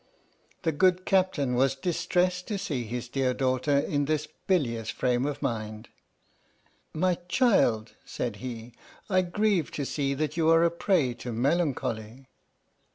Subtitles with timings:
[0.63, 5.43] The good Captain was distressed to see his dear daughter in this bilious frame of
[5.43, 5.89] mind."
[6.91, 8.73] My child," said he,"
[9.11, 12.29] I grieve to see that you are a prey to melancholy."